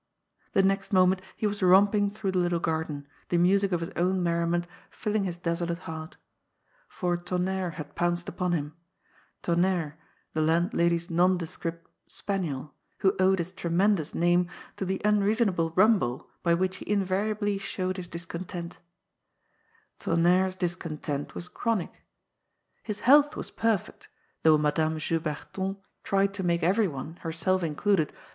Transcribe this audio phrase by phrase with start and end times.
[0.53, 4.23] The next moment he was romping through the little garden, the music of his own
[4.23, 6.17] merriment filling his desolate heart;
[6.87, 8.73] for Tonnerre had pounced upon him—
[9.43, 9.99] Tonnerre,
[10.35, 16.77] th^ landlady's nondescript spaniel, who owed his tremendous name to the unreasonable rumble by which
[16.77, 18.79] he invariably showed his discontent
[19.99, 21.91] Tonnerre's discontent was chronic.
[21.91, 22.87] LIGHT AND SHADE.
[22.87, 24.07] 39 His health was perfect^
[24.41, 28.19] though Madame Jaberton tried to make everyone, herself included, belie?